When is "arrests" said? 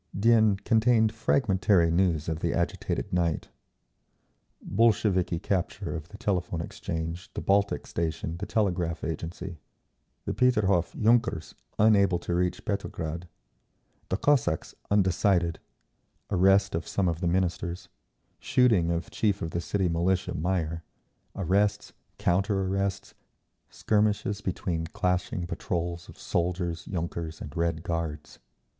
21.35-21.93, 22.63-23.13